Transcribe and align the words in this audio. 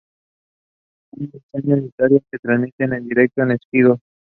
Disney 1.11 1.41
Channel 1.51 1.85
Italia 1.85 2.19
se 2.31 2.39
transmite 2.39 2.85
en 2.85 3.07
directo 3.07 3.43
en 3.43 3.55
Sky 3.59 3.83
Go. 3.83 3.99